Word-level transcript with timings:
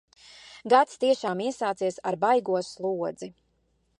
Gads 0.73 0.95
tiešām 1.03 1.43
iesācies 1.49 2.01
ar 2.13 2.19
baigo 2.25 2.61
slodzi! 2.71 3.33